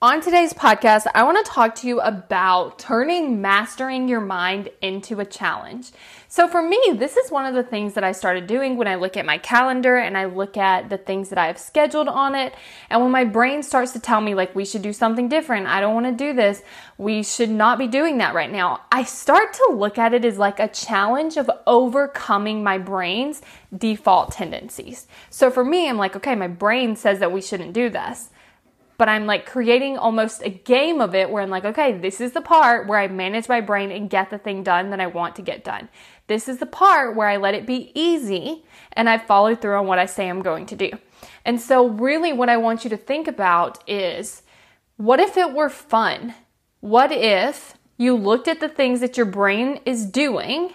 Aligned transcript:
On 0.00 0.20
today's 0.20 0.52
podcast, 0.52 1.08
I 1.12 1.24
want 1.24 1.44
to 1.44 1.50
talk 1.50 1.74
to 1.74 1.88
you 1.88 2.00
about 2.00 2.78
turning 2.78 3.40
mastering 3.40 4.06
your 4.06 4.20
mind 4.20 4.68
into 4.80 5.18
a 5.18 5.24
challenge. 5.24 5.90
So, 6.28 6.46
for 6.46 6.62
me, 6.62 6.80
this 6.94 7.16
is 7.16 7.32
one 7.32 7.46
of 7.46 7.56
the 7.56 7.64
things 7.64 7.94
that 7.94 8.04
I 8.04 8.12
started 8.12 8.46
doing 8.46 8.76
when 8.76 8.86
I 8.86 8.94
look 8.94 9.16
at 9.16 9.26
my 9.26 9.38
calendar 9.38 9.96
and 9.96 10.16
I 10.16 10.26
look 10.26 10.56
at 10.56 10.88
the 10.88 10.98
things 10.98 11.30
that 11.30 11.38
I 11.38 11.48
have 11.48 11.58
scheduled 11.58 12.06
on 12.06 12.36
it. 12.36 12.54
And 12.88 13.02
when 13.02 13.10
my 13.10 13.24
brain 13.24 13.64
starts 13.64 13.90
to 13.94 13.98
tell 13.98 14.20
me, 14.20 14.36
like, 14.36 14.54
we 14.54 14.64
should 14.64 14.82
do 14.82 14.92
something 14.92 15.28
different, 15.28 15.66
I 15.66 15.80
don't 15.80 15.94
want 15.94 16.06
to 16.06 16.12
do 16.12 16.32
this, 16.32 16.62
we 16.96 17.24
should 17.24 17.50
not 17.50 17.76
be 17.76 17.88
doing 17.88 18.18
that 18.18 18.34
right 18.34 18.52
now, 18.52 18.82
I 18.92 19.02
start 19.02 19.52
to 19.54 19.74
look 19.74 19.98
at 19.98 20.14
it 20.14 20.24
as 20.24 20.38
like 20.38 20.60
a 20.60 20.68
challenge 20.68 21.36
of 21.36 21.50
overcoming 21.66 22.62
my 22.62 22.78
brain's 22.78 23.42
default 23.76 24.30
tendencies. 24.30 25.08
So, 25.28 25.50
for 25.50 25.64
me, 25.64 25.88
I'm 25.88 25.98
like, 25.98 26.14
okay, 26.14 26.36
my 26.36 26.46
brain 26.46 26.94
says 26.94 27.18
that 27.18 27.32
we 27.32 27.42
shouldn't 27.42 27.72
do 27.72 27.90
this 27.90 28.28
but 28.98 29.08
I'm 29.08 29.26
like 29.26 29.46
creating 29.46 29.96
almost 29.96 30.42
a 30.42 30.50
game 30.50 31.00
of 31.00 31.14
it 31.14 31.30
where 31.30 31.42
I'm 31.42 31.50
like, 31.50 31.64
okay, 31.64 31.96
this 31.96 32.20
is 32.20 32.32
the 32.32 32.40
part 32.40 32.88
where 32.88 32.98
I 32.98 33.06
manage 33.06 33.48
my 33.48 33.60
brain 33.60 33.92
and 33.92 34.10
get 34.10 34.28
the 34.28 34.38
thing 34.38 34.64
done 34.64 34.90
that 34.90 35.00
I 35.00 35.06
want 35.06 35.36
to 35.36 35.42
get 35.42 35.64
done. 35.64 35.88
This 36.26 36.48
is 36.48 36.58
the 36.58 36.66
part 36.66 37.14
where 37.14 37.28
I 37.28 37.36
let 37.36 37.54
it 37.54 37.64
be 37.64 37.92
easy 37.94 38.64
and 38.92 39.08
I 39.08 39.16
follow 39.16 39.54
through 39.54 39.76
on 39.76 39.86
what 39.86 40.00
I 40.00 40.06
say 40.06 40.28
I'm 40.28 40.42
going 40.42 40.66
to 40.66 40.76
do. 40.76 40.90
And 41.44 41.60
so, 41.60 41.88
really, 41.88 42.32
what 42.32 42.48
I 42.48 42.56
want 42.56 42.84
you 42.84 42.90
to 42.90 42.96
think 42.96 43.28
about 43.28 43.82
is 43.88 44.42
what 44.96 45.20
if 45.20 45.36
it 45.36 45.54
were 45.54 45.70
fun? 45.70 46.34
What 46.80 47.12
if 47.12 47.74
you 47.96 48.16
looked 48.16 48.48
at 48.48 48.60
the 48.60 48.68
things 48.68 49.00
that 49.00 49.16
your 49.16 49.26
brain 49.26 49.80
is 49.86 50.06
doing 50.06 50.74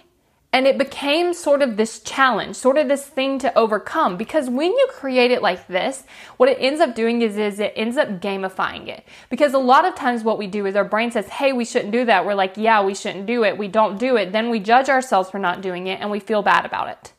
and 0.54 0.68
it 0.68 0.78
became 0.78 1.34
sort 1.34 1.62
of 1.62 1.76
this 1.76 1.98
challenge, 1.98 2.54
sort 2.54 2.78
of 2.78 2.86
this 2.86 3.04
thing 3.04 3.40
to 3.40 3.52
overcome. 3.58 4.16
Because 4.16 4.48
when 4.48 4.70
you 4.70 4.86
create 4.88 5.32
it 5.32 5.42
like 5.42 5.66
this, 5.66 6.04
what 6.36 6.48
it 6.48 6.58
ends 6.60 6.80
up 6.80 6.94
doing 6.94 7.22
is, 7.22 7.36
is 7.36 7.58
it 7.58 7.72
ends 7.74 7.96
up 7.96 8.20
gamifying 8.20 8.86
it. 8.86 9.04
Because 9.30 9.52
a 9.52 9.58
lot 9.58 9.84
of 9.84 9.96
times 9.96 10.22
what 10.22 10.38
we 10.38 10.46
do 10.46 10.64
is 10.64 10.76
our 10.76 10.84
brain 10.84 11.10
says, 11.10 11.26
hey, 11.26 11.52
we 11.52 11.64
shouldn't 11.64 11.90
do 11.90 12.04
that. 12.04 12.24
We're 12.24 12.34
like, 12.34 12.56
yeah, 12.56 12.84
we 12.84 12.94
shouldn't 12.94 13.26
do 13.26 13.42
it. 13.42 13.58
We 13.58 13.66
don't 13.66 13.98
do 13.98 14.16
it. 14.16 14.30
Then 14.30 14.48
we 14.48 14.60
judge 14.60 14.88
ourselves 14.88 15.28
for 15.28 15.40
not 15.40 15.60
doing 15.60 15.88
it 15.88 16.00
and 16.00 16.08
we 16.08 16.20
feel 16.20 16.40
bad 16.40 16.64
about 16.64 16.88
it. 16.88 17.12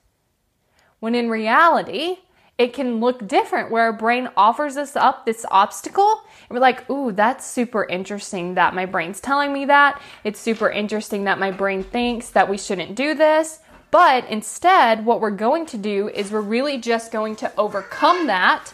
When 1.02 1.14
in 1.14 1.30
reality, 1.30 2.20
it 2.58 2.74
can 2.74 3.00
look 3.00 3.28
different 3.28 3.70
where 3.70 3.84
our 3.84 3.94
brain 3.94 4.30
offers 4.38 4.78
us 4.78 4.96
up 4.96 5.26
this 5.26 5.46
obstacle 5.52 6.22
and 6.50 6.56
we're 6.56 6.62
like, 6.62 6.90
ooh, 6.90 7.12
that's 7.12 7.46
super 7.46 7.84
interesting 7.86 8.54
that 8.56 8.74
my 8.74 8.86
brain's 8.86 9.20
telling 9.20 9.52
me 9.52 9.66
that. 9.66 10.02
It's 10.24 10.40
super 10.40 10.70
interesting 10.70 11.26
that 11.26 11.40
my 11.40 11.52
brain 11.52 11.84
thinks 11.84 12.30
that 12.30 12.50
we 12.50 12.58
shouldn't 12.58 12.96
do 12.96 13.14
this. 13.14 13.60
But 13.92 14.30
instead, 14.30 15.06
what 15.06 15.22
we're 15.22 15.32
going 15.32 15.66
to 15.68 15.78
do 15.78 16.10
is 16.10 16.32
we're 16.32 16.42
really 16.42 16.78
just 16.78 17.12
going 17.12 17.36
to 17.38 17.52
overcome 17.58 18.28
that. 18.28 18.74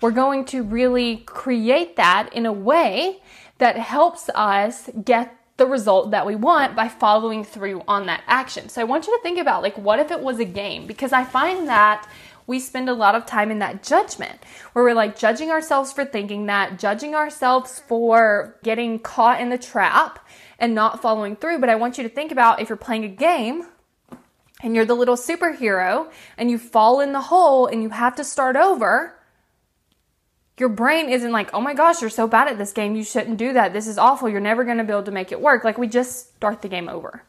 We're 0.00 0.10
going 0.10 0.44
to 0.46 0.62
really 0.62 1.18
create 1.18 1.96
that 1.96 2.30
in 2.32 2.46
a 2.46 2.52
way 2.52 3.22
that 3.58 3.76
helps 3.76 4.28
us 4.34 4.90
get 5.04 5.34
the 5.56 5.66
result 5.66 6.10
that 6.10 6.26
we 6.26 6.36
want 6.36 6.76
by 6.76 6.88
following 6.88 7.42
through 7.42 7.82
on 7.88 8.06
that 8.06 8.22
action. 8.26 8.68
So 8.68 8.80
I 8.80 8.84
want 8.84 9.06
you 9.06 9.16
to 9.16 9.22
think 9.22 9.38
about 9.38 9.62
like 9.62 9.78
what 9.78 9.98
if 9.98 10.10
it 10.10 10.20
was 10.20 10.38
a 10.38 10.44
game 10.44 10.86
because 10.86 11.12
I 11.12 11.24
find 11.24 11.66
that 11.68 12.06
we 12.46 12.60
spend 12.60 12.88
a 12.88 12.94
lot 12.94 13.14
of 13.14 13.26
time 13.26 13.50
in 13.50 13.58
that 13.58 13.82
judgment 13.82 14.38
where 14.72 14.84
we're 14.84 14.94
like 14.94 15.18
judging 15.18 15.50
ourselves 15.50 15.92
for 15.92 16.04
thinking 16.04 16.46
that, 16.46 16.78
judging 16.78 17.14
ourselves 17.14 17.80
for 17.80 18.56
getting 18.62 18.98
caught 18.98 19.40
in 19.40 19.48
the 19.48 19.58
trap 19.58 20.26
and 20.58 20.74
not 20.74 21.02
following 21.02 21.36
through. 21.36 21.58
But 21.58 21.68
I 21.68 21.74
want 21.74 21.98
you 21.98 22.04
to 22.04 22.10
think 22.10 22.32
about 22.32 22.60
if 22.60 22.68
you're 22.68 22.76
playing 22.76 23.04
a 23.04 23.08
game 23.08 23.66
and 24.62 24.74
you're 24.74 24.84
the 24.84 24.94
little 24.94 25.16
superhero 25.16 26.10
and 26.38 26.50
you 26.50 26.58
fall 26.58 27.00
in 27.00 27.12
the 27.12 27.20
hole 27.20 27.66
and 27.66 27.82
you 27.82 27.90
have 27.90 28.16
to 28.16 28.24
start 28.24 28.56
over. 28.56 29.12
Your 30.58 30.70
brain 30.70 31.10
isn't 31.10 31.32
like, 31.32 31.52
oh 31.52 31.60
my 31.60 31.74
gosh, 31.74 32.00
you're 32.00 32.08
so 32.08 32.26
bad 32.26 32.48
at 32.48 32.56
this 32.56 32.72
game. 32.72 32.96
You 32.96 33.04
shouldn't 33.04 33.36
do 33.36 33.52
that. 33.52 33.74
This 33.74 33.86
is 33.86 33.98
awful. 33.98 34.28
You're 34.28 34.40
never 34.40 34.64
going 34.64 34.78
to 34.78 34.84
be 34.84 34.92
able 34.92 35.02
to 35.02 35.10
make 35.10 35.30
it 35.30 35.40
work. 35.40 35.64
Like, 35.64 35.76
we 35.76 35.86
just 35.86 36.34
start 36.36 36.62
the 36.62 36.68
game 36.68 36.88
over. 36.88 37.22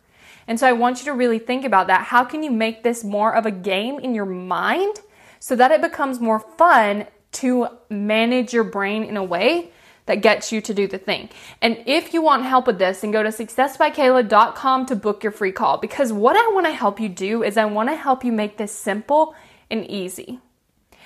And 0.48 0.58
so 0.58 0.66
I 0.66 0.72
want 0.72 1.00
you 1.00 1.06
to 1.06 1.14
really 1.14 1.40
think 1.40 1.66
about 1.66 1.88
that. 1.88 2.06
How 2.06 2.24
can 2.24 2.42
you 2.42 2.52
make 2.52 2.84
this 2.84 3.04
more 3.04 3.36
of 3.36 3.46
a 3.46 3.52
game 3.52 4.00
in 4.00 4.16
your 4.16 4.26
mind 4.26 5.02
so 5.40 5.56
that 5.56 5.72
it 5.72 5.82
becomes 5.82 6.20
more 6.20 6.40
fun 6.40 7.08
to 7.34 7.68
manage 7.90 8.54
your 8.54 8.64
brain 8.64 9.04
in 9.04 9.18
a 9.18 9.24
way 9.24 9.72
that 10.08 10.22
gets 10.22 10.52
you 10.52 10.62
to 10.62 10.74
do 10.74 10.88
the 10.88 10.98
thing. 10.98 11.30
And 11.62 11.84
if 11.86 12.14
you 12.14 12.22
want 12.22 12.44
help 12.44 12.66
with 12.66 12.80
this, 12.80 13.02
then 13.02 13.12
go 13.12 13.22
to 13.22 13.30
successbykayla.com 13.30 14.86
to 14.88 14.96
book 14.96 15.24
your 15.24 15.32
free 15.32 15.52
call 15.52 15.78
because 15.78 16.12
what 16.12 16.36
I 16.36 16.54
want 16.54 16.66
to 16.66 16.72
help 16.72 17.00
you 17.00 17.10
do 17.10 17.44
is 17.44 17.58
I 17.58 17.66
want 17.66 17.90
to 17.90 17.96
help 17.96 18.24
you 18.24 18.32
make 18.32 18.58
this 18.58 18.72
simple 18.72 19.36
and 19.70 19.86
easy. 19.86 20.40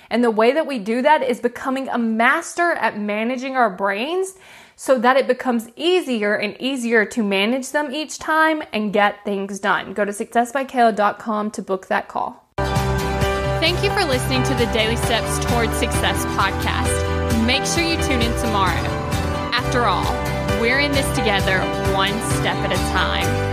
And 0.08 0.22
the 0.22 0.30
way 0.30 0.52
that 0.52 0.66
we 0.66 0.78
do 0.78 1.02
that 1.02 1.22
is 1.22 1.40
becoming 1.40 1.88
a 1.88 1.98
master 1.98 2.72
at 2.72 2.98
managing 2.98 3.56
our 3.56 3.70
brains 3.70 4.34
so 4.76 4.98
that 4.98 5.16
it 5.16 5.26
becomes 5.26 5.68
easier 5.74 6.34
and 6.34 6.56
easier 6.60 7.04
to 7.06 7.22
manage 7.22 7.70
them 7.70 7.90
each 7.92 8.18
time 8.18 8.62
and 8.72 8.92
get 8.92 9.24
things 9.24 9.58
done. 9.58 9.94
Go 9.94 10.04
to 10.04 10.12
successbykayla.com 10.12 11.50
to 11.52 11.62
book 11.62 11.86
that 11.86 12.08
call. 12.08 12.51
Thank 13.62 13.84
you 13.84 13.90
for 13.90 14.04
listening 14.04 14.42
to 14.42 14.54
the 14.54 14.66
Daily 14.72 14.96
Steps 14.96 15.38
Towards 15.46 15.72
Success 15.76 16.24
podcast. 16.34 17.46
Make 17.46 17.64
sure 17.64 17.84
you 17.84 17.94
tune 18.02 18.20
in 18.20 18.36
tomorrow. 18.40 18.74
After 19.54 19.84
all, 19.84 20.12
we're 20.60 20.80
in 20.80 20.90
this 20.90 21.06
together, 21.16 21.60
one 21.94 22.10
step 22.40 22.56
at 22.56 22.72
a 22.72 22.92
time. 22.92 23.51